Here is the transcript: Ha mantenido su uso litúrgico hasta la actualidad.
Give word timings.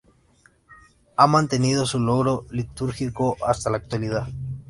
Ha 1.15 1.27
mantenido 1.27 1.85
su 1.85 1.99
uso 1.99 2.47
litúrgico 2.49 3.37
hasta 3.45 3.69
la 3.69 3.77
actualidad. 3.77 4.29